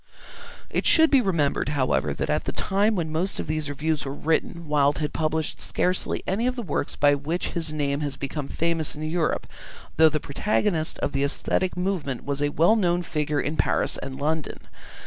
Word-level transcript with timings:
It 0.71 0.87
should 0.87 1.11
be 1.11 1.21
remembered, 1.21 1.69
however, 1.77 2.11
that 2.11 2.27
at 2.27 2.45
the 2.45 2.51
time 2.51 2.95
when 2.95 3.11
most 3.11 3.39
of 3.39 3.45
these 3.45 3.69
reviews 3.69 4.03
were 4.03 4.11
written 4.15 4.67
Wilde 4.67 4.97
had 4.97 5.13
published 5.13 5.61
scarcely 5.61 6.23
any 6.25 6.47
of 6.47 6.55
the 6.55 6.63
works 6.63 6.95
by 6.95 7.13
which 7.13 7.49
his 7.49 7.71
name 7.71 7.99
has 8.01 8.17
become 8.17 8.47
famous 8.47 8.95
in 8.95 9.03
Europe, 9.03 9.45
though 9.97 10.09
the 10.09 10.19
protagonist 10.19 10.97
of 11.03 11.11
the 11.11 11.23
aesthetic 11.23 11.77
movement 11.77 12.25
was 12.25 12.41
a 12.41 12.49
well 12.49 12.75
known 12.75 13.03
figure 13.03 13.39
in 13.39 13.57
Paris 13.57 13.99
and 13.99 14.17
London. 14.19 14.61